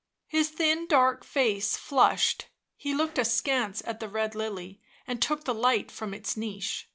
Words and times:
His 0.27 0.49
thin, 0.49 0.87
dark 0.87 1.23
face 1.23 1.77
flushed; 1.77 2.47
he 2.75 2.91
looked 2.95 3.19
askance 3.19 3.83
at 3.85 3.99
the 3.99 4.09
red 4.09 4.33
lily 4.33 4.81
and 5.05 5.21
took 5.21 5.43
the 5.43 5.53
light 5.53 5.91
from 5.91 6.11
its 6.11 6.35
niche. 6.35 6.89